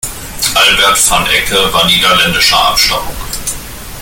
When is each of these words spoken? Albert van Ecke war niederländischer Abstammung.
Albert 0.55 0.97
van 1.09 1.27
Ecke 1.27 1.71
war 1.71 1.85
niederländischer 1.85 2.57
Abstammung. 2.69 3.13